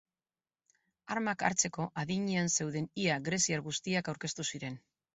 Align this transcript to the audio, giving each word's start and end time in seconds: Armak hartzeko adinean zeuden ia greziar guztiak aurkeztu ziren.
Armak 1.15 1.45
hartzeko 1.51 1.87
adinean 2.05 2.51
zeuden 2.57 2.91
ia 3.05 3.21
greziar 3.31 3.67
guztiak 3.71 4.15
aurkeztu 4.17 4.53
ziren. 4.53 4.85